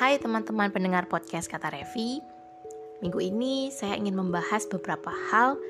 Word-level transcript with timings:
Hai 0.00 0.16
teman-teman 0.16 0.72
pendengar 0.72 1.12
podcast 1.12 1.44
Kata 1.44 1.76
Revi 1.76 2.24
Minggu 3.04 3.20
ini 3.20 3.68
saya 3.68 4.00
ingin 4.00 4.16
membahas 4.16 4.64
beberapa 4.64 5.12
hal 5.28 5.60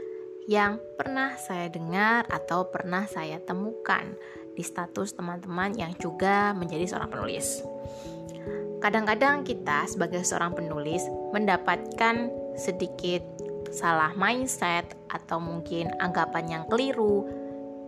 yang 0.46 0.78
pernah 0.94 1.34
saya 1.34 1.66
dengar 1.66 2.30
atau 2.30 2.70
pernah 2.70 3.10
saya 3.10 3.42
temukan 3.42 4.14
di 4.54 4.62
status 4.62 5.18
teman-teman 5.18 5.74
yang 5.74 5.90
juga 5.98 6.54
menjadi 6.54 6.94
seorang 6.94 7.10
penulis. 7.10 7.66
Kadang-kadang 8.78 9.42
kita 9.42 9.90
sebagai 9.90 10.22
seorang 10.22 10.54
penulis 10.54 11.02
mendapatkan 11.34 12.30
sedikit 12.54 13.26
salah 13.74 14.14
mindset 14.14 14.94
atau 15.10 15.42
mungkin 15.42 15.90
anggapan 15.98 16.46
yang 16.46 16.64
keliru 16.70 17.26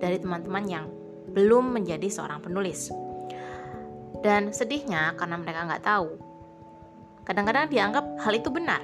dari 0.02 0.18
teman-teman 0.18 0.66
yang 0.66 0.90
belum 1.30 1.70
menjadi 1.70 2.10
seorang 2.10 2.42
penulis. 2.42 2.90
Dan 4.26 4.50
sedihnya 4.50 5.14
karena 5.14 5.38
mereka 5.38 5.70
nggak 5.70 5.86
tahu. 5.86 6.31
Kadang-kadang 7.22 7.70
dianggap 7.70 8.04
hal 8.18 8.34
itu 8.34 8.50
benar. 8.50 8.82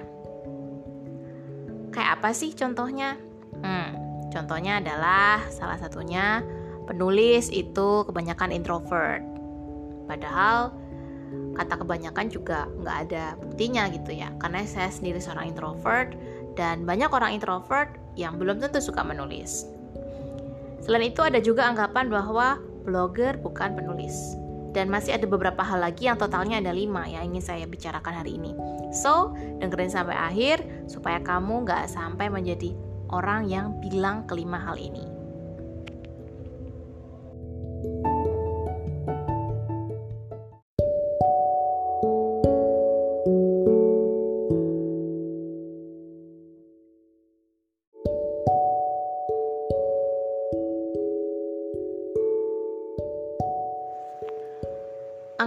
Kayak 1.90 2.10
apa 2.20 2.30
sih 2.30 2.54
contohnya? 2.54 3.18
Hmm, 3.58 3.90
contohnya 4.30 4.78
adalah 4.78 5.42
salah 5.50 5.80
satunya 5.80 6.46
penulis 6.86 7.50
itu 7.50 8.06
kebanyakan 8.06 8.54
introvert. 8.54 9.22
Padahal 10.06 10.72
kata 11.58 11.74
kebanyakan 11.84 12.26
juga 12.30 12.70
nggak 12.80 12.96
ada 13.10 13.24
buktinya 13.42 13.90
gitu 13.90 14.14
ya. 14.14 14.30
Karena 14.38 14.62
saya 14.64 14.88
sendiri 14.88 15.18
seorang 15.18 15.50
introvert 15.50 16.14
dan 16.54 16.86
banyak 16.86 17.10
orang 17.10 17.34
introvert 17.34 17.98
yang 18.14 18.38
belum 18.38 18.62
tentu 18.62 18.78
suka 18.78 19.02
menulis. 19.02 19.66
Selain 20.82 21.10
itu 21.10 21.20
ada 21.20 21.42
juga 21.42 21.66
anggapan 21.66 22.08
bahwa 22.08 22.62
blogger 22.86 23.36
bukan 23.42 23.76
penulis. 23.76 24.38
Dan 24.78 24.94
masih 24.94 25.18
ada 25.18 25.26
beberapa 25.26 25.58
hal 25.66 25.82
lagi 25.82 26.06
yang 26.06 26.14
totalnya 26.14 26.62
ada 26.62 26.70
lima 26.70 27.02
yang 27.10 27.34
ingin 27.34 27.42
saya 27.42 27.66
bicarakan 27.66 28.22
hari 28.22 28.38
ini. 28.38 28.54
So, 28.94 29.34
dengerin 29.58 29.90
sampai 29.90 30.14
akhir 30.14 30.62
supaya 30.86 31.18
kamu 31.18 31.66
nggak 31.66 31.90
sampai 31.90 32.30
menjadi 32.30 32.78
orang 33.10 33.50
yang 33.50 33.74
bilang 33.82 34.30
kelima 34.30 34.54
hal 34.62 34.78
ini. 34.78 35.17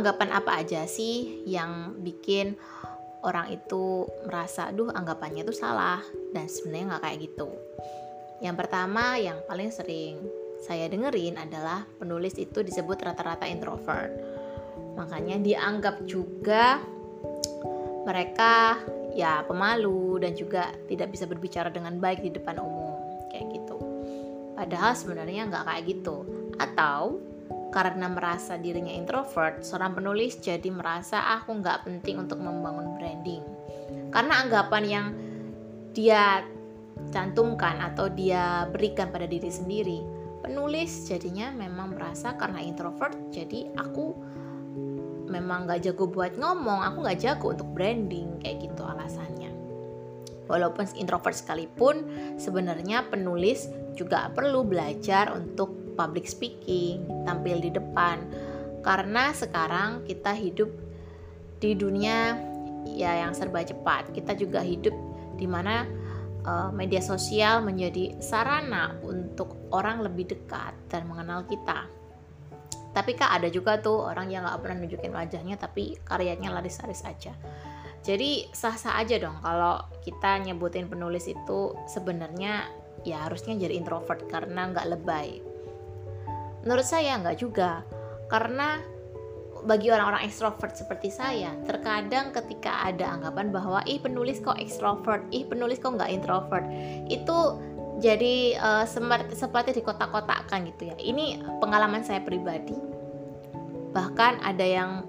Anggapan 0.01 0.33
apa 0.33 0.57
aja 0.57 0.89
sih 0.89 1.45
yang 1.45 2.01
bikin 2.01 2.57
orang 3.21 3.53
itu 3.53 4.09
merasa, 4.25 4.73
duh 4.73 4.89
anggapannya 4.89 5.45
itu 5.45 5.53
salah 5.53 6.01
dan 6.33 6.49
sebenarnya 6.49 6.97
nggak 6.97 7.03
kayak 7.05 7.19
gitu. 7.29 7.49
Yang 8.41 8.55
pertama 8.65 9.21
yang 9.21 9.37
paling 9.45 9.69
sering 9.69 10.25
saya 10.65 10.89
dengerin 10.89 11.37
adalah 11.37 11.85
penulis 12.01 12.33
itu 12.41 12.65
disebut 12.65 12.97
rata-rata 13.01 13.45
introvert. 13.45 14.09
Makanya 14.97 15.37
dianggap 15.37 16.05
juga 16.09 16.81
mereka 18.01 18.81
ya 19.13 19.45
pemalu 19.45 20.25
dan 20.25 20.33
juga 20.33 20.73
tidak 20.89 21.13
bisa 21.13 21.29
berbicara 21.29 21.69
dengan 21.69 22.01
baik 22.01 22.25
di 22.25 22.33
depan 22.33 22.57
umum 22.57 22.97
kayak 23.29 23.53
gitu. 23.53 23.77
Padahal 24.57 24.97
sebenarnya 24.97 25.45
nggak 25.49 25.65
kayak 25.69 25.83
gitu. 25.85 26.25
Atau 26.57 27.21
karena 27.71 28.11
merasa 28.11 28.59
dirinya 28.59 28.91
introvert, 28.91 29.63
seorang 29.63 29.95
penulis 29.95 30.37
jadi 30.43 30.67
merasa 30.67 31.23
aku 31.39 31.63
nggak 31.63 31.87
penting 31.87 32.19
untuk 32.19 32.43
membangun 32.43 32.99
branding. 32.99 33.43
Karena 34.11 34.43
anggapan 34.43 34.83
yang 34.83 35.05
dia 35.95 36.43
cantumkan 37.15 37.79
atau 37.79 38.11
dia 38.11 38.67
berikan 38.67 39.07
pada 39.07 39.23
diri 39.23 39.47
sendiri, 39.47 39.99
penulis 40.43 41.07
jadinya 41.07 41.49
memang 41.55 41.95
merasa 41.95 42.35
karena 42.35 42.59
introvert, 42.59 43.15
jadi 43.31 43.71
aku 43.79 44.13
memang 45.31 45.63
nggak 45.63 45.87
jago 45.87 46.11
buat 46.11 46.35
ngomong, 46.35 46.83
aku 46.83 47.07
nggak 47.07 47.19
jago 47.23 47.55
untuk 47.55 47.71
branding 47.71 48.43
kayak 48.43 48.67
gitu 48.67 48.83
alasannya. 48.83 49.47
Walaupun 50.51 50.83
introvert 50.99 51.39
sekalipun, 51.39 52.03
sebenarnya 52.35 53.07
penulis 53.07 53.71
juga 53.95 54.27
perlu 54.35 54.67
belajar 54.67 55.31
untuk 55.31 55.80
public 55.93 56.25
speaking, 56.27 57.05
tampil 57.23 57.59
di 57.61 57.71
depan. 57.73 58.23
Karena 58.81 59.29
sekarang 59.31 60.05
kita 60.09 60.33
hidup 60.33 60.69
di 61.61 61.77
dunia 61.77 62.33
ya 62.89 63.21
yang 63.21 63.37
serba 63.37 63.61
cepat. 63.61 64.09
Kita 64.09 64.33
juga 64.33 64.65
hidup 64.65 64.93
di 65.37 65.45
mana 65.45 65.85
uh, 66.45 66.69
media 66.73 66.99
sosial 67.01 67.61
menjadi 67.61 68.17
sarana 68.21 68.97
untuk 69.05 69.69
orang 69.69 70.01
lebih 70.01 70.33
dekat 70.33 70.73
dan 70.89 71.05
mengenal 71.05 71.45
kita. 71.45 71.85
Tapi 72.91 73.15
kak 73.15 73.39
ada 73.39 73.47
juga 73.47 73.79
tuh 73.79 74.03
orang 74.11 74.27
yang 74.27 74.43
nggak 74.43 74.59
pernah 74.59 74.77
nunjukin 74.83 75.13
wajahnya 75.15 75.55
tapi 75.55 75.95
karyanya 76.03 76.51
laris-laris 76.51 77.07
aja. 77.07 77.31
Jadi 78.01 78.49
sah-sah 78.49 78.97
aja 78.97 79.21
dong 79.21 79.37
kalau 79.45 79.77
kita 80.01 80.41
nyebutin 80.41 80.89
penulis 80.89 81.29
itu 81.29 81.77
sebenarnya 81.85 82.65
ya 83.05 83.29
harusnya 83.29 83.53
jadi 83.57 83.77
introvert 83.77 84.25
karena 84.29 84.73
nggak 84.73 84.89
lebay 84.97 85.41
Menurut 86.61 86.85
saya 86.85 87.17
nggak 87.17 87.37
juga, 87.41 87.81
karena 88.29 88.77
bagi 89.61 89.93
orang-orang 89.93 90.25
ekstrovert 90.25 90.73
seperti 90.73 91.13
saya, 91.13 91.53
terkadang 91.69 92.33
ketika 92.33 92.81
ada 92.85 93.13
anggapan 93.13 93.53
bahwa 93.53 93.81
ih 93.85 94.01
penulis 94.01 94.41
kok 94.41 94.57
ekstrovert, 94.57 95.21
ih 95.29 95.45
penulis 95.45 95.77
kok 95.77 95.93
nggak 95.93 96.09
introvert, 96.09 96.65
itu 97.09 97.37
jadi 98.01 98.57
uh, 98.57 98.85
seperti 99.29 99.77
di 99.77 99.81
kotak-kotakkan 99.85 100.65
gitu 100.65 100.89
ya. 100.89 100.97
Ini 100.97 101.45
pengalaman 101.61 102.01
saya 102.01 102.25
pribadi. 102.25 102.73
Bahkan 103.93 104.41
ada 104.41 104.65
yang 104.65 105.05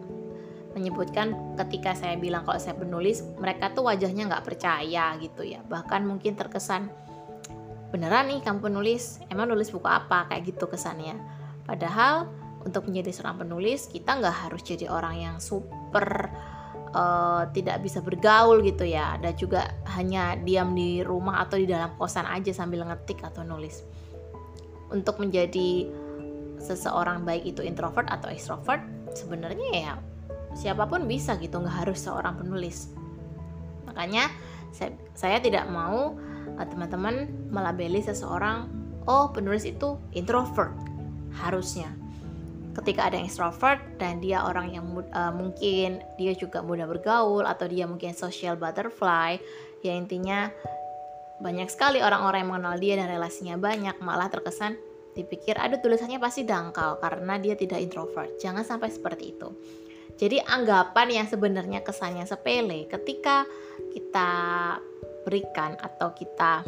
menyebutkan 0.76 1.56
ketika 1.56 1.96
saya 1.96 2.16
bilang 2.20 2.44
kalau 2.44 2.60
saya 2.60 2.76
penulis, 2.76 3.24
mereka 3.40 3.72
tuh 3.72 3.88
wajahnya 3.88 4.28
nggak 4.28 4.44
percaya 4.44 5.16
gitu 5.20 5.44
ya. 5.44 5.64
Bahkan 5.64 6.04
mungkin 6.04 6.36
terkesan 6.36 6.92
beneran 7.92 8.28
nih 8.28 8.40
kamu 8.44 8.72
penulis, 8.72 9.20
emang 9.32 9.48
nulis 9.48 9.72
buku 9.72 9.88
apa 9.88 10.28
kayak 10.28 10.48
gitu 10.48 10.64
kesannya 10.68 11.41
Padahal 11.62 12.28
untuk 12.62 12.86
menjadi 12.86 13.10
seorang 13.10 13.42
penulis 13.42 13.90
kita 13.90 14.18
nggak 14.18 14.36
harus 14.48 14.62
jadi 14.62 14.86
orang 14.86 15.14
yang 15.18 15.36
super 15.42 16.30
uh, 16.94 17.46
tidak 17.50 17.82
bisa 17.82 17.98
bergaul 18.02 18.62
gitu 18.62 18.86
ya. 18.86 19.18
Dan 19.18 19.34
juga 19.34 19.72
hanya 19.98 20.38
diam 20.38 20.74
di 20.74 21.02
rumah 21.02 21.42
atau 21.42 21.58
di 21.58 21.66
dalam 21.66 21.94
kosan 21.98 22.26
aja 22.26 22.50
sambil 22.54 22.86
ngetik 22.86 23.22
atau 23.22 23.42
nulis. 23.42 23.82
Untuk 24.92 25.18
menjadi 25.18 25.88
seseorang 26.62 27.26
baik 27.26 27.56
itu 27.56 27.66
introvert 27.66 28.06
atau 28.06 28.30
extrovert 28.30 28.86
sebenarnya 29.18 29.70
ya 29.74 29.92
siapa 30.54 30.86
pun 30.86 31.08
bisa 31.08 31.34
gitu 31.40 31.58
nggak 31.58 31.84
harus 31.84 31.98
seorang 32.00 32.38
penulis. 32.38 32.92
Makanya 33.88 34.30
saya, 34.72 34.92
saya 35.12 35.36
tidak 35.40 35.68
mau 35.68 36.16
uh, 36.56 36.66
teman-teman 36.68 37.28
melabeli 37.52 38.00
seseorang 38.00 38.68
oh 39.08 39.32
penulis 39.32 39.66
itu 39.66 39.98
introvert 40.14 40.72
harusnya. 41.40 41.88
Ketika 42.72 43.12
ada 43.12 43.20
yang 43.20 43.28
extrovert 43.28 43.80
dan 44.00 44.24
dia 44.24 44.44
orang 44.48 44.72
yang 44.72 44.84
uh, 45.12 45.32
mungkin 45.32 46.00
dia 46.16 46.32
juga 46.32 46.64
mudah 46.64 46.88
bergaul 46.88 47.44
atau 47.44 47.68
dia 47.68 47.84
mungkin 47.84 48.16
social 48.16 48.56
butterfly 48.56 49.36
ya 49.84 49.92
intinya 49.92 50.48
banyak 51.42 51.68
sekali 51.68 52.00
orang-orang 52.00 52.46
yang 52.46 52.50
mengenal 52.54 52.76
dia 52.80 52.94
dan 52.96 53.12
relasinya 53.12 53.60
banyak 53.60 53.98
malah 54.00 54.32
terkesan 54.32 54.78
dipikir 55.12 55.58
ada 55.60 55.76
tulisannya 55.76 56.16
pasti 56.16 56.48
dangkal 56.48 56.96
karena 56.96 57.36
dia 57.36 57.52
tidak 57.58 57.84
introvert. 57.84 58.40
Jangan 58.40 58.64
sampai 58.64 58.88
seperti 58.88 59.36
itu. 59.36 59.48
Jadi 60.16 60.40
anggapan 60.40 61.08
yang 61.22 61.26
sebenarnya 61.28 61.84
kesannya 61.84 62.24
sepele 62.24 62.88
ketika 62.88 63.44
kita 63.92 64.30
berikan 65.24 65.76
atau 65.80 66.12
kita 66.12 66.64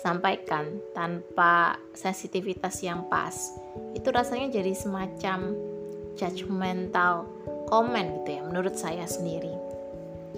sampaikan 0.00 0.80
tanpa 0.96 1.76
sensitivitas 1.92 2.80
yang 2.80 3.04
pas. 3.12 3.36
Itu 3.92 4.08
rasanya 4.08 4.48
jadi 4.48 4.72
semacam 4.72 5.52
judgmental 6.16 7.28
comment 7.68 8.24
gitu 8.24 8.40
ya 8.40 8.42
menurut 8.42 8.74
saya 8.74 9.04
sendiri. 9.04 9.52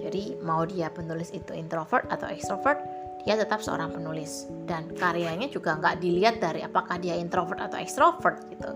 Jadi 0.03 0.35
mau 0.43 0.67
dia 0.67 0.91
penulis 0.91 1.31
itu 1.31 1.55
introvert 1.55 2.05
atau 2.11 2.27
extrovert 2.27 2.83
dia 3.23 3.39
tetap 3.39 3.63
seorang 3.63 3.95
penulis. 3.95 4.51
Dan 4.67 4.91
karyanya 4.99 5.47
juga 5.47 5.79
nggak 5.79 6.03
dilihat 6.03 6.43
dari 6.43 6.59
apakah 6.59 6.99
dia 6.99 7.15
introvert 7.15 7.63
atau 7.63 7.79
extrovert 7.79 8.43
gitu. 8.51 8.71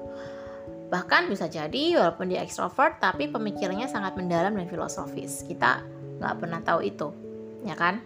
Bahkan 0.88 1.28
bisa 1.28 1.52
jadi 1.52 2.00
walaupun 2.00 2.32
dia 2.32 2.40
extrovert 2.40 3.04
tapi 3.04 3.28
pemikirannya 3.28 3.92
sangat 3.92 4.16
mendalam 4.16 4.56
dan 4.56 4.72
filosofis. 4.72 5.44
Kita 5.44 5.84
nggak 6.24 6.36
pernah 6.40 6.64
tahu 6.64 6.80
itu 6.80 7.12
ya 7.68 7.76
kan? 7.76 8.00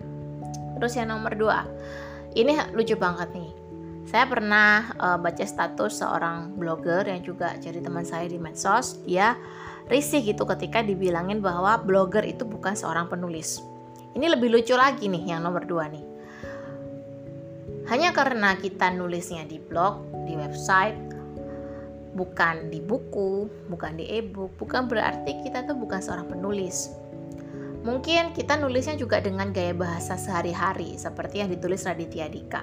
Terus 0.82 0.98
yang 0.98 1.14
nomor 1.14 1.38
dua 1.38 1.62
ini 2.36 2.56
lucu 2.72 2.96
banget 2.96 3.32
nih 3.36 3.52
Saya 4.02 4.26
pernah 4.28 4.92
uh, 4.98 5.18
baca 5.22 5.46
status 5.46 6.02
seorang 6.02 6.58
blogger 6.58 7.06
yang 7.06 7.22
juga 7.22 7.54
jadi 7.62 7.80
teman 7.86 8.02
saya 8.02 8.26
di 8.28 8.42
medsos. 8.42 8.98
Dia 9.06 9.38
risih 9.88 10.26
gitu 10.26 10.44
ketika 10.50 10.82
dibilangin 10.82 11.40
bahwa 11.40 11.80
blogger 11.80 12.26
itu 12.26 12.44
bukan 12.44 12.74
seorang 12.74 13.08
penulis. 13.08 13.62
Ini 14.18 14.26
lebih 14.26 14.52
lucu 14.52 14.74
lagi 14.76 15.08
nih 15.08 15.32
yang 15.38 15.46
nomor 15.46 15.64
dua 15.70 15.88
nih. 15.88 16.04
Hanya 17.88 18.12
karena 18.12 18.58
kita 18.58 18.90
nulisnya 18.90 19.46
di 19.48 19.62
blog, 19.62 20.04
di 20.28 20.34
website, 20.36 20.98
bukan 22.18 22.68
di 22.68 22.84
buku, 22.84 23.48
bukan 23.72 23.96
di 23.96 24.06
e-book, 24.18 24.52
bukan 24.60 24.92
berarti 24.92 25.40
kita 25.44 25.64
tuh 25.64 25.78
bukan 25.78 26.04
seorang 26.04 26.28
penulis. 26.28 26.92
Mungkin 27.82 28.38
kita 28.38 28.62
nulisnya 28.62 28.94
juga 28.94 29.18
dengan 29.18 29.50
gaya 29.50 29.74
bahasa 29.74 30.14
sehari-hari 30.14 31.02
seperti 31.02 31.42
yang 31.42 31.50
ditulis 31.50 31.82
Raditya 31.82 32.30
Dika 32.30 32.62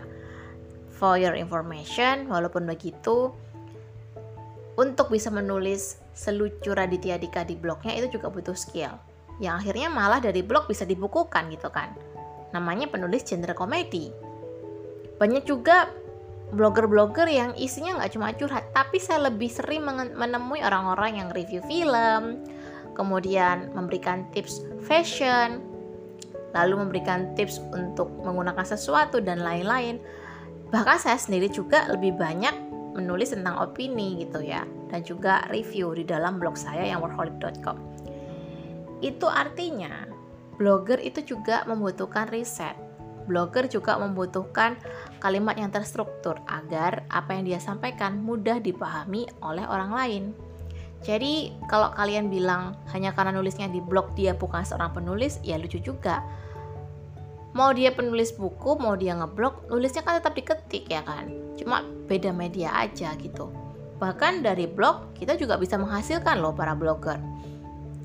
For 0.99 1.15
your 1.15 1.39
information, 1.39 2.27
walaupun 2.27 2.67
begitu, 2.67 3.31
untuk 4.75 5.15
bisa 5.15 5.31
menulis 5.31 6.03
selucu 6.11 6.75
Raditya 6.75 7.23
Dika 7.23 7.47
di 7.47 7.55
blognya 7.55 7.95
itu 7.95 8.19
juga 8.19 8.35
butuh 8.35 8.59
skill. 8.59 8.99
Yang 9.39 9.55
akhirnya 9.63 9.95
malah 9.95 10.19
dari 10.19 10.43
blog 10.43 10.67
bisa 10.67 10.83
dibukukan 10.83 11.55
gitu 11.55 11.71
kan. 11.71 11.95
Namanya 12.51 12.91
penulis 12.91 13.23
genre 13.23 13.55
komedi. 13.55 14.11
Banyak 15.23 15.47
juga 15.47 15.87
blogger-blogger 16.51 17.31
yang 17.31 17.55
isinya 17.55 18.03
nggak 18.03 18.19
cuma 18.19 18.35
curhat, 18.35 18.67
tapi 18.75 18.99
saya 18.99 19.31
lebih 19.31 19.55
sering 19.55 19.87
menemui 20.19 20.67
orang-orang 20.67 21.23
yang 21.23 21.29
review 21.31 21.63
film, 21.71 22.43
kemudian 22.99 23.71
memberikan 23.73 24.27
tips 24.35 24.67
fashion, 24.83 25.63
lalu 26.53 26.83
memberikan 26.83 27.33
tips 27.39 27.63
untuk 27.71 28.11
menggunakan 28.27 28.67
sesuatu 28.67 29.23
dan 29.23 29.39
lain-lain. 29.41 30.03
Bahkan 30.75 30.99
saya 30.99 31.17
sendiri 31.17 31.49
juga 31.49 31.87
lebih 31.89 32.19
banyak 32.19 32.53
menulis 32.99 33.31
tentang 33.31 33.63
opini 33.63 34.27
gitu 34.27 34.43
ya 34.43 34.67
dan 34.91 35.07
juga 35.07 35.47
review 35.55 35.95
di 35.95 36.03
dalam 36.03 36.43
blog 36.43 36.59
saya 36.59 36.83
yang 36.83 36.99
workaholic.com 36.99 37.79
itu 38.99 39.27
artinya 39.31 40.11
blogger 40.59 40.99
itu 40.99 41.23
juga 41.23 41.63
membutuhkan 41.71 42.27
riset. 42.31 42.75
Blogger 43.29 43.69
juga 43.69 44.01
membutuhkan 44.01 44.81
kalimat 45.21 45.55
yang 45.55 45.69
terstruktur 45.69 46.41
agar 46.49 47.05
apa 47.13 47.37
yang 47.37 47.45
dia 47.45 47.61
sampaikan 47.61 48.25
mudah 48.25 48.57
dipahami 48.57 49.29
oleh 49.45 49.69
orang 49.69 49.93
lain 49.93 50.25
jadi 51.07 51.55
kalau 51.71 51.95
kalian 51.95 52.27
bilang 52.27 52.75
hanya 52.91 53.15
karena 53.15 53.31
nulisnya 53.31 53.71
di 53.71 53.79
blog 53.79 54.11
dia 54.19 54.35
bukan 54.35 54.67
seorang 54.67 54.91
penulis 54.91 55.39
ya 55.47 55.55
lucu 55.55 55.79
juga. 55.79 56.27
Mau 57.55 57.71
dia 57.75 57.95
penulis 57.95 58.35
buku 58.35 58.79
mau 58.79 58.95
dia 58.99 59.15
ngeblog 59.19 59.71
nulisnya 59.71 60.03
kan 60.03 60.19
tetap 60.19 60.35
diketik 60.35 60.91
ya 60.91 61.03
kan? 61.07 61.31
Cuma 61.55 61.87
beda 62.11 62.35
media 62.35 62.75
aja 62.75 63.15
gitu. 63.19 63.51
Bahkan 63.99 64.43
dari 64.43 64.67
blog 64.67 65.15
kita 65.15 65.39
juga 65.39 65.59
bisa 65.59 65.79
menghasilkan 65.79 66.43
loh 66.43 66.55
para 66.55 66.75
blogger. 66.75 67.19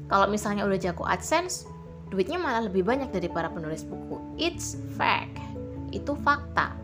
Kalau 0.09 0.29
misalnya 0.29 0.65
udah 0.65 0.77
jago 0.77 1.05
AdSense 1.05 1.65
duitnya 2.13 2.37
malah 2.37 2.69
lebih 2.69 2.85
banyak 2.85 3.09
dari 3.09 3.25
para 3.25 3.49
penulis 3.49 3.81
buku. 3.81 4.21
It's 4.37 4.77
fact. 4.93 5.41
Itu 5.89 6.13
fakta 6.21 6.82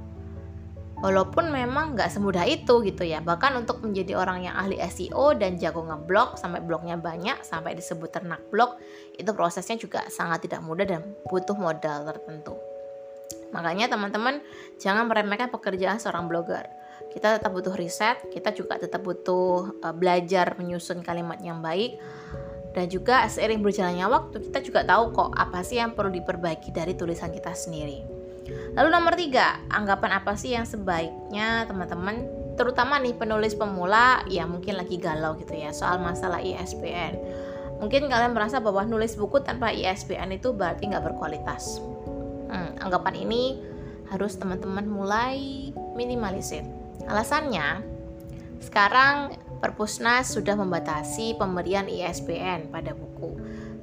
Walaupun 1.00 1.48
memang 1.48 1.96
nggak 1.96 2.12
semudah 2.12 2.44
itu 2.44 2.84
gitu 2.84 3.08
ya. 3.08 3.24
Bahkan 3.24 3.56
untuk 3.56 3.80
menjadi 3.80 4.20
orang 4.20 4.44
yang 4.44 4.56
ahli 4.60 4.76
SEO 4.84 5.32
dan 5.40 5.56
jago 5.56 5.88
ngeblog 5.88 6.36
Sampai 6.36 6.60
blognya 6.60 7.00
banyak, 7.00 7.40
sampai 7.40 7.72
disebut 7.72 8.12
ternak 8.12 8.44
blog 8.52 8.76
Itu 9.16 9.32
prosesnya 9.32 9.80
juga 9.80 10.04
sangat 10.12 10.44
tidak 10.44 10.60
mudah 10.60 10.84
dan 10.84 11.16
butuh 11.32 11.56
modal 11.56 12.04
tertentu. 12.04 12.60
Makanya 13.56 13.90
teman-teman 13.90 14.44
jangan 14.78 15.08
meremehkan 15.08 15.50
pekerjaan 15.50 15.98
seorang 15.98 16.28
blogger. 16.28 16.68
Kita 17.10 17.40
tetap 17.40 17.50
butuh 17.50 17.74
riset, 17.74 18.22
kita 18.30 18.54
juga 18.54 18.78
tetap 18.78 19.02
butuh 19.02 19.82
uh, 19.82 19.96
belajar 19.96 20.54
menyusun 20.60 21.02
kalimat 21.02 21.42
yang 21.42 21.58
baik 21.58 21.98
dan 22.78 22.86
juga 22.86 23.26
seiring 23.26 23.66
berjalannya 23.66 24.06
waktu 24.06 24.46
kita 24.46 24.62
juga 24.62 24.86
tahu 24.86 25.10
kok 25.10 25.30
apa 25.34 25.66
sih 25.66 25.82
yang 25.82 25.98
perlu 25.98 26.14
diperbaiki 26.14 26.70
dari 26.70 26.94
tulisan 26.94 27.34
kita 27.34 27.50
sendiri. 27.58 28.19
Lalu 28.78 28.90
nomor 28.90 29.14
tiga, 29.18 29.60
anggapan 29.70 30.22
apa 30.22 30.38
sih 30.38 30.54
yang 30.54 30.64
sebaiknya 30.68 31.66
teman-teman, 31.66 32.28
terutama 32.56 33.00
nih 33.00 33.16
penulis 33.16 33.56
pemula 33.56 34.22
yang 34.30 34.52
mungkin 34.52 34.78
lagi 34.78 35.00
galau 35.00 35.36
gitu 35.40 35.56
ya 35.56 35.72
soal 35.72 35.98
masalah 36.00 36.44
ISBN. 36.44 37.18
Mungkin 37.80 38.12
kalian 38.12 38.36
merasa 38.36 38.60
bahwa 38.60 38.84
nulis 38.84 39.16
buku 39.16 39.40
tanpa 39.40 39.72
ISBN 39.72 40.36
itu 40.36 40.52
berarti 40.52 40.92
nggak 40.92 41.12
berkualitas. 41.12 41.80
Hmm, 42.52 42.76
anggapan 42.84 43.24
ini 43.24 43.64
harus 44.12 44.36
teman-teman 44.36 44.90
mulai 44.90 45.72
minimalisir. 45.96 46.66
Alasannya, 47.08 47.82
sekarang 48.60 49.40
Perpusnas 49.60 50.32
sudah 50.32 50.56
membatasi 50.56 51.36
pemberian 51.36 51.92
ISBN 51.92 52.72
pada 52.72 52.96
buku 52.96 53.36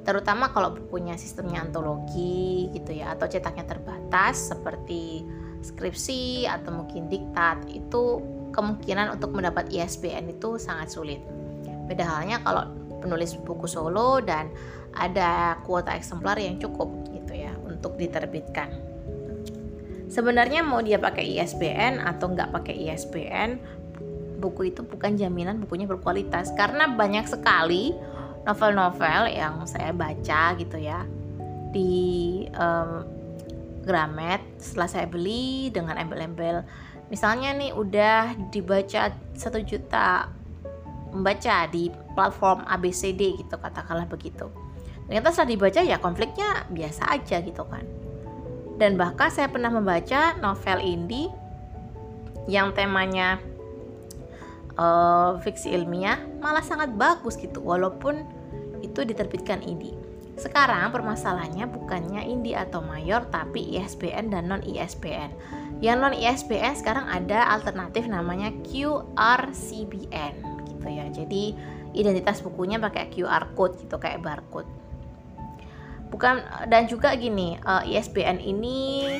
terutama 0.07 0.55
kalau 0.55 0.71
bukunya 0.71 1.19
sistemnya 1.19 1.67
antologi 1.67 2.71
gitu 2.71 2.95
ya 2.95 3.11
atau 3.11 3.27
cetaknya 3.27 3.67
terbatas 3.67 4.55
seperti 4.55 5.27
skripsi 5.59 6.47
atau 6.47 6.71
mungkin 6.71 7.11
diktat 7.11 7.67
itu 7.67 8.23
kemungkinan 8.55 9.19
untuk 9.19 9.35
mendapat 9.35 9.67
ISBN 9.67 10.39
itu 10.39 10.55
sangat 10.55 10.95
sulit. 10.95 11.19
Beda 11.91 12.07
halnya 12.07 12.39
kalau 12.39 12.71
penulis 13.03 13.35
buku 13.35 13.67
solo 13.67 14.23
dan 14.23 14.47
ada 14.95 15.59
kuota 15.67 15.91
eksemplar 15.91 16.39
yang 16.39 16.55
cukup 16.55 16.87
gitu 17.11 17.35
ya 17.35 17.51
untuk 17.67 17.99
diterbitkan. 17.99 18.71
Sebenarnya 20.07 20.63
mau 20.63 20.79
dia 20.79 21.03
pakai 21.03 21.35
ISBN 21.35 21.99
atau 21.99 22.31
nggak 22.31 22.55
pakai 22.55 22.87
ISBN, 22.87 23.59
buku 24.39 24.71
itu 24.71 24.87
bukan 24.87 25.19
jaminan 25.19 25.59
bukunya 25.59 25.83
berkualitas 25.83 26.55
karena 26.55 26.87
banyak 26.87 27.27
sekali 27.27 27.91
novel-novel 28.47 29.27
yang 29.27 29.67
saya 29.67 29.91
baca 29.91 30.55
gitu 30.55 30.79
ya 30.79 31.03
di 31.75 32.47
um, 32.55 33.03
Gramet 33.83 34.43
setelah 34.59 34.87
saya 34.87 35.07
beli 35.07 35.71
dengan 35.71 35.99
embel-embel. 35.99 36.63
Misalnya 37.07 37.55
nih 37.55 37.71
udah 37.71 38.35
dibaca 38.51 39.15
satu 39.35 39.63
juta 39.63 40.27
membaca 41.11 41.67
di 41.71 41.87
platform 42.15 42.67
ABCD 42.67 43.39
gitu 43.39 43.55
katakanlah 43.55 44.07
begitu. 44.07 44.51
Ternyata 45.07 45.31
setelah 45.31 45.51
dibaca 45.55 45.79
ya 45.87 45.97
konfliknya 46.03 46.67
biasa 46.67 47.03
aja 47.15 47.39
gitu 47.39 47.63
kan. 47.63 47.83
Dan 48.75 48.99
bahkan 48.99 49.31
saya 49.31 49.47
pernah 49.47 49.71
membaca 49.71 50.35
novel 50.43 50.83
indie 50.83 51.31
yang 52.51 52.75
temanya 52.75 53.39
uh, 54.75 55.39
fiksi 55.39 55.71
ilmiah 55.71 56.19
malah 56.43 56.61
sangat 56.61 56.91
bagus 56.91 57.39
gitu. 57.39 57.63
Walaupun 57.63 58.36
itu 58.97 59.13
diterbitkan 59.13 59.61
INDI. 59.61 59.93
Sekarang 60.41 60.89
permasalahannya 60.89 61.69
bukannya 61.69 62.25
INDI 62.25 62.57
atau 62.57 62.81
mayor 62.81 63.29
tapi 63.29 63.77
ISBN 63.77 64.33
dan 64.33 64.49
non 64.49 64.65
ISBN. 64.65 65.29
Yang 65.77 65.97
non 66.01 66.17
ISBN 66.17 66.73
sekarang 66.81 67.05
ada 67.05 67.53
alternatif 67.53 68.09
namanya 68.09 68.49
QRCBN 68.65 70.33
gitu 70.65 70.87
ya. 70.89 71.05
Jadi 71.13 71.53
identitas 71.93 72.41
bukunya 72.41 72.81
pakai 72.81 73.13
QR 73.13 73.53
code 73.53 73.77
gitu 73.85 74.01
kayak 74.01 74.25
barcode. 74.25 74.69
Bukan 76.09 76.41
dan 76.65 76.89
juga 76.89 77.13
gini, 77.13 77.61
eh, 77.61 77.83
ISBN 77.93 78.41
ini 78.41 79.13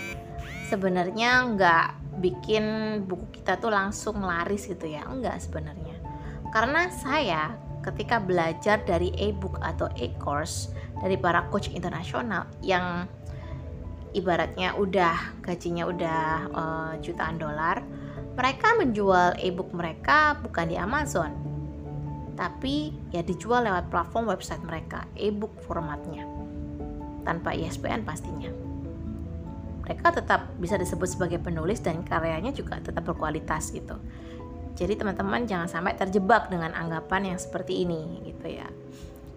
sebenarnya 0.74 1.53
nggak 1.53 1.88
bikin 2.17 2.65
buku 3.05 3.41
kita 3.41 3.62
tuh 3.62 3.69
langsung 3.69 4.25
laris 4.25 4.65
gitu 4.65 4.89
ya 4.89 5.05
enggak 5.05 5.38
sebenarnya 5.38 6.01
karena 6.50 6.89
saya 6.89 7.66
ketika 7.88 8.20
belajar 8.20 8.84
dari 8.84 9.15
e-book 9.15 9.56
atau 9.63 9.88
e-course 9.96 10.75
dari 11.00 11.15
para 11.15 11.48
coach 11.48 11.72
internasional 11.72 12.44
yang 12.60 13.08
ibaratnya 14.12 14.75
udah 14.75 15.39
gajinya 15.46 15.88
udah 15.88 16.22
uh, 16.51 16.94
jutaan 17.00 17.39
dolar, 17.39 17.86
mereka 18.34 18.77
menjual 18.77 19.38
e-book 19.39 19.72
mereka 19.74 20.38
bukan 20.41 20.65
di 20.70 20.77
Amazon, 20.77 21.32
tapi 22.38 22.94
ya 23.10 23.25
dijual 23.25 23.65
lewat 23.65 23.89
platform 23.89 24.29
website 24.29 24.62
mereka, 24.65 25.06
e-book 25.17 25.53
formatnya, 25.65 26.25
tanpa 27.25 27.53
ISBN 27.53 28.06
pastinya. 28.06 28.50
Mereka 29.88 30.20
tetap 30.20 30.51
bisa 30.60 30.75
disebut 30.75 31.08
sebagai 31.08 31.39
penulis 31.39 31.79
dan 31.79 32.03
karyanya 32.03 32.51
juga 32.51 32.77
tetap 32.84 33.08
berkualitas 33.08 33.72
gitu. 33.72 33.96
Jadi 34.77 34.93
teman-teman 34.93 35.50
jangan 35.50 35.65
sampai 35.65 35.98
terjebak 35.98 36.53
dengan 36.53 36.69
anggapan 36.77 37.34
yang 37.34 37.39
seperti 37.41 37.81
ini 37.81 38.22
gitu 38.29 38.62
ya. 38.62 38.69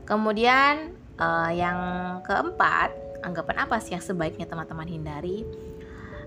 Kemudian 0.04 0.92
uh, 1.16 1.48
yang 1.48 1.78
keempat, 2.20 2.92
anggapan 3.24 3.64
apa 3.64 3.80
sih 3.80 3.96
yang 3.96 4.04
sebaiknya 4.04 4.44
teman-teman 4.44 4.84
hindari? 4.84 5.48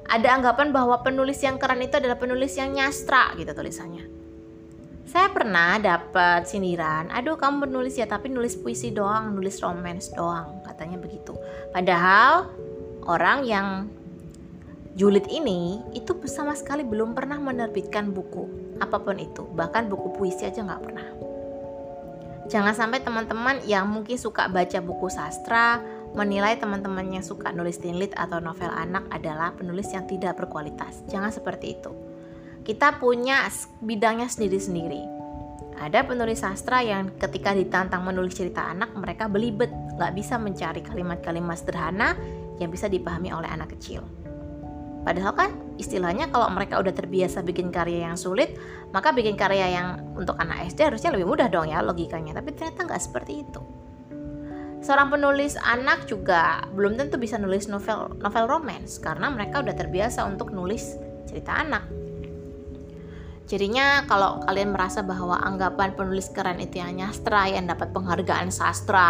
Ada 0.10 0.34
anggapan 0.42 0.74
bahwa 0.74 0.98
penulis 1.06 1.38
yang 1.46 1.62
keren 1.62 1.86
itu 1.86 1.94
adalah 2.02 2.18
penulis 2.18 2.58
yang 2.58 2.74
nyastra 2.74 3.38
gitu 3.38 3.54
tulisannya. 3.54 4.10
Saya 5.06 5.30
pernah 5.30 5.78
dapat 5.78 6.50
sindiran, 6.50 7.14
aduh 7.14 7.38
kamu 7.38 7.70
penulis 7.70 7.94
ya 7.94 8.10
tapi 8.10 8.34
nulis 8.34 8.58
puisi 8.58 8.90
doang, 8.90 9.36
nulis 9.36 9.62
romance 9.62 10.10
doang, 10.10 10.66
katanya 10.66 10.98
begitu. 10.98 11.38
Padahal 11.70 12.50
orang 13.06 13.46
yang 13.46 13.68
Julid 14.94 15.26
ini 15.30 15.82
itu 15.98 16.14
sama 16.30 16.54
sekali 16.54 16.86
belum 16.86 17.18
pernah 17.18 17.42
menerbitkan 17.42 18.14
buku 18.14 18.63
apa 18.84 19.00
pun 19.00 19.16
itu, 19.16 19.48
bahkan 19.56 19.88
buku 19.88 20.12
puisi 20.20 20.44
aja 20.44 20.60
nggak 20.60 20.84
pernah. 20.84 21.08
Jangan 22.52 22.76
sampai 22.76 23.00
teman-teman 23.00 23.64
yang 23.64 23.88
mungkin 23.88 24.20
suka 24.20 24.52
baca 24.52 24.84
buku 24.84 25.08
sastra 25.08 25.80
menilai 26.14 26.60
teman-teman 26.60 27.08
yang 27.10 27.26
suka 27.26 27.50
nulis 27.56 27.80
teen 27.80 27.98
lit 27.98 28.14
atau 28.14 28.38
novel 28.38 28.70
anak 28.70 29.08
adalah 29.10 29.56
penulis 29.56 29.90
yang 29.96 30.06
tidak 30.06 30.38
berkualitas. 30.38 31.02
Jangan 31.10 31.32
seperti 31.32 31.80
itu. 31.80 31.92
Kita 32.64 33.00
punya 33.00 33.48
bidangnya 33.82 34.30
sendiri-sendiri. 34.30 35.02
Ada 35.74 36.06
penulis 36.06 36.46
sastra 36.46 36.86
yang 36.86 37.18
ketika 37.18 37.52
ditantang 37.52 38.06
menulis 38.06 38.38
cerita 38.38 38.70
anak, 38.70 38.94
mereka 38.94 39.26
belibet, 39.26 39.74
nggak 39.98 40.14
bisa 40.14 40.38
mencari 40.38 40.86
kalimat-kalimat 40.86 41.58
sederhana 41.58 42.14
yang 42.62 42.70
bisa 42.70 42.86
dipahami 42.86 43.34
oleh 43.34 43.50
anak 43.50 43.74
kecil. 43.74 44.06
Padahal 45.04 45.36
kan 45.36 45.52
istilahnya 45.76 46.32
kalau 46.32 46.48
mereka 46.48 46.80
udah 46.80 46.96
terbiasa 46.96 47.44
bikin 47.44 47.76
karya 47.76 48.08
yang 48.08 48.16
sulit, 48.16 48.56
maka 48.96 49.12
bikin 49.12 49.36
karya 49.36 49.76
yang 49.76 49.88
untuk 50.16 50.40
anak 50.40 50.72
SD 50.72 50.88
harusnya 50.88 51.12
lebih 51.12 51.28
mudah 51.28 51.52
dong 51.52 51.68
ya 51.68 51.84
logikanya. 51.84 52.40
Tapi 52.40 52.56
ternyata 52.56 52.88
nggak 52.88 53.04
seperti 53.04 53.44
itu. 53.44 53.62
Seorang 54.84 55.16
penulis 55.16 55.56
anak 55.60 56.08
juga 56.12 56.68
belum 56.76 57.00
tentu 57.00 57.16
bisa 57.16 57.40
nulis 57.40 57.72
novel 57.72 58.20
novel 58.20 58.46
romance 58.52 59.00
karena 59.00 59.32
mereka 59.32 59.64
udah 59.64 59.76
terbiasa 59.76 60.28
untuk 60.28 60.52
nulis 60.52 61.00
cerita 61.28 61.56
anak. 61.56 61.84
Jadinya 63.44 64.08
kalau 64.08 64.40
kalian 64.48 64.72
merasa 64.72 65.04
bahwa 65.04 65.36
anggapan 65.40 65.96
penulis 66.00 66.32
keren 66.32 66.64
itu 66.64 66.80
yang 66.80 66.96
nyastra 66.96 67.52
yang 67.52 67.68
dapat 67.68 67.92
penghargaan 67.92 68.48
sastra 68.52 69.08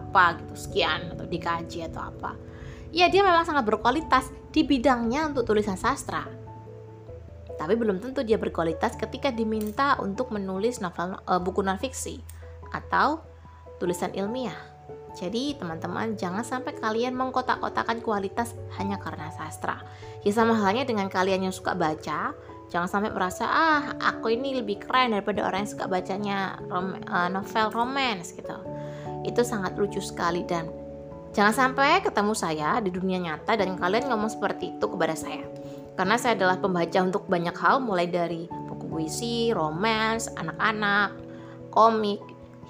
apa 0.00 0.40
gitu 0.40 0.56
sekian 0.56 1.12
atau 1.12 1.28
dikaji 1.28 1.84
atau 1.84 2.08
apa 2.08 2.32
ya 2.90 3.06
dia 3.10 3.22
memang 3.22 3.46
sangat 3.46 3.66
berkualitas 3.66 4.30
di 4.50 4.66
bidangnya 4.66 5.30
untuk 5.30 5.46
tulisan 5.46 5.78
sastra. 5.78 6.26
Tapi 7.60 7.76
belum 7.76 8.00
tentu 8.00 8.24
dia 8.24 8.40
berkualitas 8.40 8.96
ketika 8.96 9.28
diminta 9.28 10.00
untuk 10.00 10.32
menulis 10.32 10.80
novel 10.80 11.20
uh, 11.28 11.36
buku 11.36 11.60
non-fiksi 11.60 12.18
atau 12.72 13.20
tulisan 13.76 14.10
ilmiah. 14.16 14.56
Jadi 15.12 15.58
teman-teman 15.58 16.14
jangan 16.14 16.46
sampai 16.46 16.72
kalian 16.78 17.18
mengkotak-kotakan 17.18 18.00
kualitas 18.00 18.54
hanya 18.78 18.96
karena 18.96 19.28
sastra. 19.34 19.82
Ya 20.24 20.32
sama 20.32 20.56
halnya 20.56 20.86
dengan 20.86 21.10
kalian 21.10 21.50
yang 21.50 21.54
suka 21.54 21.74
baca, 21.74 22.32
jangan 22.72 22.88
sampai 22.88 23.10
merasa 23.10 23.44
ah 23.44 23.82
aku 23.98 24.32
ini 24.32 24.56
lebih 24.62 24.80
keren 24.80 25.12
daripada 25.12 25.44
orang 25.44 25.66
yang 25.66 25.72
suka 25.74 25.86
bacanya 25.90 26.62
rom 26.70 26.96
uh, 27.10 27.28
novel 27.28 27.68
romance 27.74 28.32
gitu. 28.32 28.56
Itu 29.26 29.44
sangat 29.44 29.76
lucu 29.76 30.00
sekali 30.00 30.46
dan 30.48 30.79
Jangan 31.30 31.54
sampai 31.54 32.02
ketemu 32.02 32.34
saya 32.34 32.82
di 32.82 32.90
dunia 32.90 33.22
nyata 33.22 33.54
dan 33.54 33.78
kalian 33.78 34.10
ngomong 34.10 34.30
seperti 34.34 34.74
itu 34.74 34.86
kepada 34.90 35.14
saya. 35.14 35.46
Karena 35.94 36.18
saya 36.18 36.34
adalah 36.34 36.58
pembaca 36.58 36.98
untuk 37.06 37.30
banyak 37.30 37.54
hal 37.54 37.78
mulai 37.78 38.10
dari 38.10 38.50
buku 38.50 38.90
puisi, 38.90 39.54
romance, 39.54 40.26
anak-anak, 40.34 41.14
komik, 41.70 42.18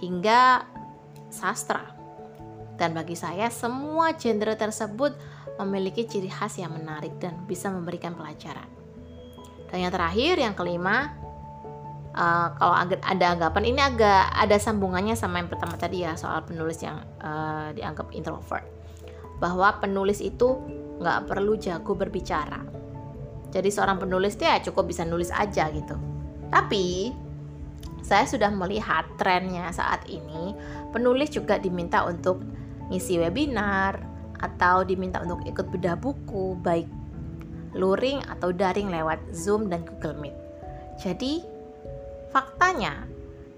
hingga 0.04 0.64
sastra. 1.32 1.88
Dan 2.76 2.92
bagi 2.92 3.16
saya 3.16 3.48
semua 3.48 4.12
genre 4.16 4.56
tersebut 4.56 5.12
memiliki 5.60 6.04
ciri 6.08 6.28
khas 6.28 6.56
yang 6.60 6.72
menarik 6.76 7.16
dan 7.20 7.36
bisa 7.44 7.68
memberikan 7.72 8.12
pelajaran. 8.12 8.68
Dan 9.72 9.88
yang 9.88 9.92
terakhir, 9.92 10.40
yang 10.40 10.52
kelima, 10.56 11.12
uh, 12.14 12.48
kalau 12.56 12.74
ada 12.76 13.26
anggapan 13.34 13.64
ini 13.74 13.80
agak 13.80 14.32
ada 14.34 14.56
sambungannya 14.56 15.14
sama 15.14 15.42
yang 15.42 15.50
pertama 15.50 15.74
tadi 15.78 16.02
ya 16.06 16.14
soal 16.14 16.42
penulis 16.46 16.80
yang 16.82 17.02
uh, 17.22 17.70
dianggap 17.74 18.10
introvert. 18.14 18.66
Bahwa 19.40 19.76
penulis 19.80 20.20
itu 20.20 20.60
nggak 21.00 21.30
perlu 21.30 21.56
jago 21.56 21.96
berbicara. 21.96 22.60
Jadi 23.50 23.68
seorang 23.72 23.98
penulis 23.98 24.38
dia 24.38 24.62
cukup 24.62 24.92
bisa 24.92 25.02
nulis 25.02 25.32
aja 25.34 25.66
gitu. 25.72 25.96
Tapi 26.50 27.10
saya 28.04 28.26
sudah 28.26 28.50
melihat 28.50 29.06
trennya 29.18 29.70
saat 29.70 30.06
ini 30.06 30.54
penulis 30.90 31.30
juga 31.30 31.58
diminta 31.58 32.02
untuk 32.06 32.42
ngisi 32.90 33.22
webinar 33.22 34.02
atau 34.40 34.82
diminta 34.82 35.22
untuk 35.22 35.44
ikut 35.46 35.66
bedah 35.68 35.94
buku 36.00 36.58
baik 36.58 36.88
luring 37.76 38.18
atau 38.26 38.50
daring 38.50 38.90
lewat 38.90 39.20
Zoom 39.30 39.70
dan 39.70 39.86
Google 39.86 40.18
Meet. 40.18 40.36
Jadi 40.98 41.46
Faktanya, 42.30 43.10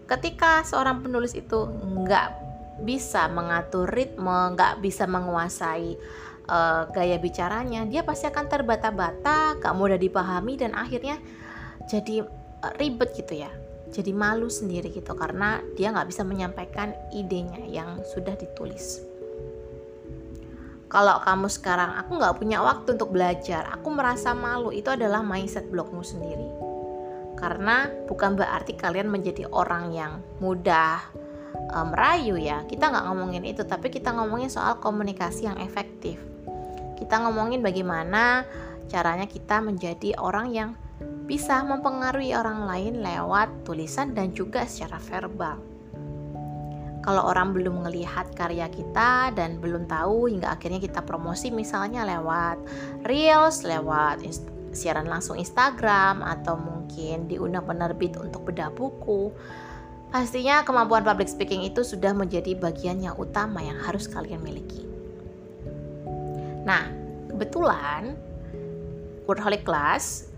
ketika 0.08 0.64
seorang 0.64 1.04
penulis 1.04 1.36
itu 1.36 1.68
nggak 1.68 2.28
bisa 2.80 3.28
mengatur 3.28 3.84
ritme, 3.84 4.56
nggak 4.56 4.80
bisa 4.80 5.04
menguasai 5.04 6.00
uh, 6.48 6.88
gaya 6.88 7.20
bicaranya, 7.20 7.84
dia 7.84 8.00
pasti 8.00 8.26
akan 8.32 8.48
terbata-bata, 8.48 9.60
gak 9.60 9.74
mudah 9.76 10.00
dipahami 10.00 10.56
dan 10.56 10.72
akhirnya 10.72 11.20
jadi 11.84 12.24
uh, 12.64 12.72
ribet 12.80 13.12
gitu 13.12 13.44
ya. 13.44 13.52
Jadi 13.92 14.16
malu 14.16 14.48
sendiri 14.48 14.88
gitu 14.88 15.12
karena 15.12 15.60
dia 15.76 15.92
nggak 15.92 16.08
bisa 16.08 16.24
menyampaikan 16.24 16.96
idenya 17.12 17.60
yang 17.68 18.00
sudah 18.08 18.32
ditulis. 18.40 19.04
Kalau 20.88 21.20
kamu 21.20 21.52
sekarang 21.52 22.00
aku 22.00 22.16
nggak 22.16 22.40
punya 22.40 22.64
waktu 22.64 22.96
untuk 22.96 23.12
belajar, 23.12 23.68
aku 23.68 23.92
merasa 23.92 24.32
malu 24.32 24.72
itu 24.72 24.88
adalah 24.88 25.20
mindset 25.20 25.68
blokmu 25.68 26.00
sendiri 26.00 26.61
karena 27.42 27.90
bukan 28.06 28.38
berarti 28.38 28.78
kalian 28.78 29.10
menjadi 29.10 29.50
orang 29.50 29.90
yang 29.90 30.22
mudah 30.38 31.02
uh, 31.74 31.86
merayu 31.90 32.38
ya. 32.38 32.62
Kita 32.70 32.94
nggak 32.94 33.10
ngomongin 33.10 33.42
itu 33.42 33.66
tapi 33.66 33.90
kita 33.90 34.14
ngomongin 34.14 34.46
soal 34.46 34.78
komunikasi 34.78 35.50
yang 35.50 35.58
efektif. 35.58 36.22
Kita 36.94 37.18
ngomongin 37.26 37.58
bagaimana 37.58 38.46
caranya 38.86 39.26
kita 39.26 39.58
menjadi 39.58 40.14
orang 40.22 40.54
yang 40.54 40.70
bisa 41.26 41.66
mempengaruhi 41.66 42.30
orang 42.30 42.62
lain 42.62 43.02
lewat 43.02 43.66
tulisan 43.66 44.14
dan 44.14 44.30
juga 44.30 44.62
secara 44.62 45.02
verbal. 45.02 45.58
Kalau 47.02 47.26
orang 47.26 47.50
belum 47.50 47.82
melihat 47.82 48.30
karya 48.38 48.70
kita 48.70 49.34
dan 49.34 49.58
belum 49.58 49.90
tahu 49.90 50.30
hingga 50.30 50.54
akhirnya 50.54 50.78
kita 50.78 51.02
promosi 51.02 51.50
misalnya 51.50 52.06
lewat 52.06 52.62
reels, 53.02 53.66
lewat 53.66 54.22
siaran 54.72 55.06
langsung 55.06 55.36
Instagram 55.36 56.24
atau 56.24 56.56
mungkin 56.56 57.28
diundang 57.28 57.68
penerbit 57.68 58.16
untuk 58.16 58.48
bedah 58.48 58.72
buku. 58.72 59.30
Pastinya 60.12 60.60
kemampuan 60.64 61.04
public 61.04 61.28
speaking 61.28 61.64
itu 61.64 61.80
sudah 61.80 62.12
menjadi 62.12 62.52
bagian 62.56 63.00
yang 63.00 63.16
utama 63.16 63.64
yang 63.64 63.80
harus 63.80 64.04
kalian 64.08 64.44
miliki. 64.44 64.84
Nah, 66.68 66.88
kebetulan 67.32 68.16
Workaholic 69.24 69.64
Class 69.64 70.28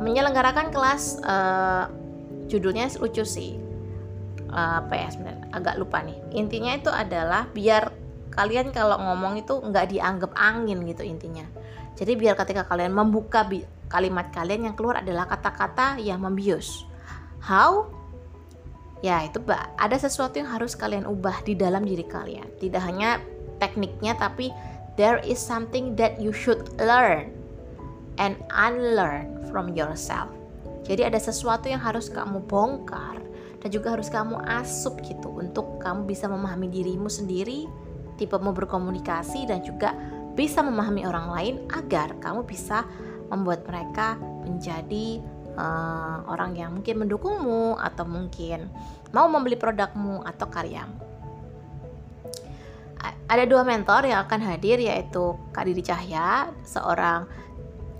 menyelenggarakan 0.00 0.72
kelas 0.72 1.20
uh, 1.24 1.92
judulnya 2.48 2.88
lucu 3.00 3.24
sih. 3.24 3.60
Uh, 4.46 4.80
apa 4.80 4.94
ya 4.94 5.08
sebenarnya 5.12 5.44
agak 5.52 5.74
lupa 5.76 6.00
nih. 6.00 6.16
Intinya 6.32 6.72
itu 6.72 6.88
adalah 6.88 7.50
biar 7.52 7.92
kalian 8.36 8.68
kalau 8.70 9.00
ngomong 9.00 9.40
itu 9.40 9.56
nggak 9.60 9.96
dianggap 9.96 10.32
angin 10.36 10.84
gitu 10.84 11.02
intinya 11.02 11.48
jadi 11.96 12.12
biar 12.12 12.36
ketika 12.36 12.68
kalian 12.68 12.92
membuka 12.92 13.48
kalimat 13.88 14.28
kalian 14.28 14.70
yang 14.70 14.74
keluar 14.76 15.00
adalah 15.00 15.24
kata-kata 15.24 15.96
yang 15.96 16.20
membius. 16.20 16.84
How? 17.40 17.88
Ya, 19.00 19.24
itu 19.24 19.40
ada 19.76 19.96
sesuatu 19.96 20.36
yang 20.36 20.48
harus 20.48 20.76
kalian 20.76 21.08
ubah 21.08 21.44
di 21.44 21.56
dalam 21.56 21.84
diri 21.88 22.04
kalian. 22.04 22.48
Tidak 22.60 22.82
hanya 22.84 23.20
tekniknya 23.56 24.12
tapi 24.16 24.52
there 25.00 25.20
is 25.24 25.40
something 25.40 25.96
that 25.96 26.20
you 26.20 26.36
should 26.36 26.68
learn 26.76 27.32
and 28.20 28.36
unlearn 28.52 29.40
from 29.48 29.72
yourself. 29.72 30.28
Jadi 30.84 31.02
ada 31.02 31.18
sesuatu 31.18 31.66
yang 31.66 31.80
harus 31.80 32.12
kamu 32.12 32.44
bongkar 32.44 33.18
dan 33.64 33.68
juga 33.72 33.96
harus 33.96 34.12
kamu 34.12 34.38
asup 34.46 35.00
gitu 35.02 35.32
untuk 35.32 35.80
kamu 35.82 36.06
bisa 36.06 36.30
memahami 36.30 36.70
dirimu 36.70 37.10
sendiri, 37.10 37.66
tipe 38.20 38.36
mau 38.38 38.54
berkomunikasi 38.54 39.50
dan 39.50 39.64
juga 39.66 39.92
bisa 40.36 40.60
memahami 40.60 41.08
orang 41.08 41.32
lain 41.32 41.54
agar 41.72 42.14
kamu 42.20 42.44
bisa 42.44 42.84
membuat 43.32 43.66
mereka 43.66 44.20
menjadi 44.44 45.18
uh, 45.56 46.22
orang 46.30 46.54
yang 46.54 46.70
mungkin 46.76 47.02
mendukungmu 47.02 47.80
atau 47.80 48.04
mungkin 48.06 48.68
mau 49.10 49.26
membeli 49.26 49.56
produkmu 49.56 50.22
atau 50.22 50.46
karyamu. 50.46 51.02
Ada 53.26 53.42
dua 53.42 53.66
mentor 53.66 54.06
yang 54.06 54.22
akan 54.22 54.38
hadir 54.38 54.78
yaitu 54.78 55.34
Kak 55.50 55.66
Didi 55.66 55.82
Cahya, 55.82 56.46
seorang 56.62 57.26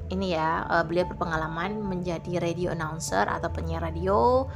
ini 0.06 0.38
ya, 0.38 0.62
uh, 0.70 0.86
beliau 0.86 1.02
berpengalaman 1.10 1.82
menjadi 1.82 2.38
radio 2.38 2.70
announcer 2.70 3.26
atau 3.26 3.50
penyiar 3.50 3.82
radio, 3.82 4.46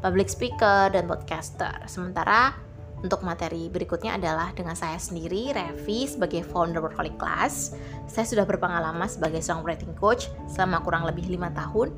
public 0.00 0.32
speaker 0.32 0.88
dan 0.92 1.04
podcaster. 1.04 1.84
Sementara 1.84 2.56
untuk 3.00 3.24
materi 3.26 3.66
berikutnya 3.72 4.16
adalah 4.16 4.54
dengan 4.54 4.76
saya 4.78 5.00
sendiri, 5.00 5.50
Revi, 5.50 6.06
sebagai 6.06 6.44
founder 6.46 6.80
Workaholic 6.80 7.16
Class. 7.18 7.74
Saya 8.06 8.24
sudah 8.28 8.44
berpengalaman 8.46 9.10
sebagai 9.10 9.42
songwriting 9.42 9.96
coach 9.98 10.30
selama 10.46 10.84
kurang 10.84 11.08
lebih 11.08 11.26
lima 11.26 11.50
tahun. 11.52 11.90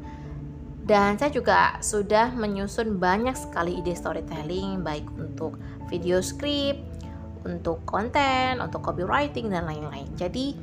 Dan 0.86 1.18
saya 1.18 1.34
juga 1.34 1.82
sudah 1.82 2.30
menyusun 2.30 3.02
banyak 3.02 3.34
sekali 3.34 3.82
ide 3.82 3.98
storytelling, 3.98 4.86
baik 4.86 5.06
untuk 5.18 5.58
video 5.90 6.22
script, 6.22 6.78
untuk 7.42 7.82
konten, 7.82 8.62
untuk 8.62 8.86
copywriting, 8.86 9.50
dan 9.50 9.66
lain-lain. 9.66 10.06
Jadi, 10.14 10.54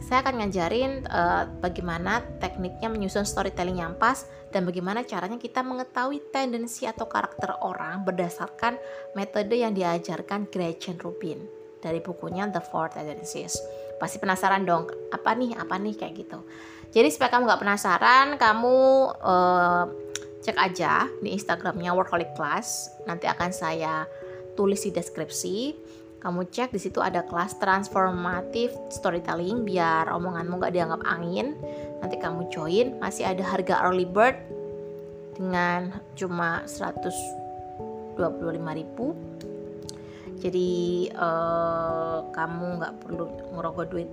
saya 0.00 0.24
akan 0.24 0.42
ngajarin 0.42 1.04
uh, 1.06 1.44
bagaimana 1.60 2.24
tekniknya 2.40 2.88
menyusun 2.88 3.28
storytelling 3.28 3.78
yang 3.84 3.94
pas 4.00 4.24
dan 4.50 4.66
bagaimana 4.66 5.04
caranya 5.06 5.38
kita 5.38 5.60
mengetahui 5.62 6.32
tendensi 6.34 6.88
atau 6.88 7.06
karakter 7.06 7.54
orang 7.62 8.02
berdasarkan 8.02 8.80
metode 9.14 9.54
yang 9.54 9.76
diajarkan 9.76 10.50
Gretchen 10.50 10.98
Rubin 10.98 11.44
dari 11.78 12.00
bukunya 12.00 12.48
The 12.48 12.60
Four 12.60 12.92
Tendencies. 12.92 13.56
Pasti 14.00 14.16
penasaran 14.16 14.64
dong, 14.64 14.88
apa 15.12 15.36
nih, 15.36 15.56
apa 15.56 15.76
nih 15.76 15.94
kayak 15.96 16.14
gitu. 16.16 16.40
Jadi 16.90 17.08
supaya 17.12 17.30
kamu 17.30 17.46
nggak 17.46 17.62
penasaran, 17.62 18.26
kamu 18.40 18.76
uh, 19.20 19.84
cek 20.40 20.56
aja 20.56 21.06
di 21.20 21.36
Instagramnya 21.36 21.92
Workaholic 21.92 22.32
Class. 22.34 22.90
Nanti 23.04 23.28
akan 23.28 23.52
saya 23.52 24.08
tulis 24.58 24.82
di 24.82 24.90
deskripsi 24.90 25.56
kamu 26.20 26.46
cek 26.52 26.70
di 26.76 26.80
situ 26.80 27.00
ada 27.00 27.24
kelas 27.24 27.56
transformatif 27.56 28.70
storytelling 28.92 29.64
biar 29.64 30.12
omonganmu 30.12 30.60
nggak 30.60 30.74
dianggap 30.76 31.02
angin. 31.08 31.56
Nanti 32.04 32.16
kamu 32.20 32.52
join 32.52 33.00
masih 33.00 33.24
ada 33.24 33.40
harga 33.40 33.80
early 33.88 34.04
bird 34.04 34.36
dengan 35.36 35.96
cuma 36.14 36.60
125.000 36.68 38.20
jadi 40.40 40.68
uh, 41.20 42.24
kamu 42.32 42.80
nggak 42.80 42.94
perlu 43.04 43.24
ngerogoh 43.52 43.86
duit 43.86 44.08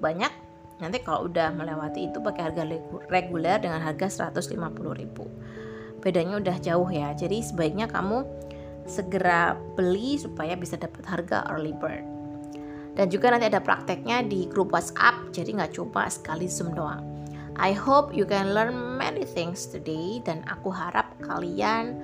banyak. 0.00 0.32
Nanti 0.80 0.98
kalau 1.04 1.28
udah 1.28 1.52
melewati 1.54 2.08
itu 2.10 2.18
pakai 2.18 2.50
harga 2.50 2.64
reguler 3.12 3.56
dengan 3.60 3.78
harga 3.84 4.32
150.000 4.32 6.00
bedanya 6.00 6.40
udah 6.40 6.56
jauh 6.60 6.88
ya. 6.88 7.12
Jadi 7.12 7.44
sebaiknya 7.44 7.88
kamu 7.88 8.24
segera 8.84 9.56
beli 9.76 10.20
supaya 10.20 10.54
bisa 10.54 10.76
dapat 10.76 11.04
harga 11.04 11.44
early 11.52 11.72
bird. 11.76 12.04
Dan 12.94 13.10
juga 13.10 13.34
nanti 13.34 13.50
ada 13.50 13.58
prakteknya 13.58 14.22
di 14.22 14.46
grup 14.46 14.70
WhatsApp, 14.70 15.34
jadi 15.34 15.50
nggak 15.58 15.74
cuma 15.74 16.06
sekali 16.06 16.46
Zoom 16.46 16.78
doang. 16.78 17.02
I 17.54 17.74
hope 17.74 18.14
you 18.14 18.26
can 18.26 18.54
learn 18.54 18.74
many 18.98 19.22
things 19.22 19.66
today 19.66 20.18
dan 20.22 20.42
aku 20.50 20.74
harap 20.74 21.14
kalian 21.22 22.02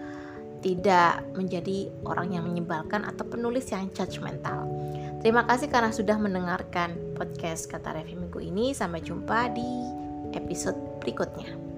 tidak 0.63 1.25
menjadi 1.35 1.91
orang 2.07 2.37
yang 2.37 2.45
menyebalkan 2.47 3.03
atau 3.03 3.27
penulis 3.27 3.67
yang 3.73 3.91
judgmental. 3.91 4.69
Terima 5.21 5.45
kasih 5.45 5.69
karena 5.69 5.91
sudah 5.91 6.17
mendengarkan 6.17 6.97
podcast 7.19 7.69
Kata 7.69 7.97
Revi 7.97 8.17
minggu 8.17 8.41
ini. 8.41 8.73
Sampai 8.73 9.05
jumpa 9.05 9.53
di 9.53 9.69
episode 10.37 10.77
berikutnya. 11.03 11.70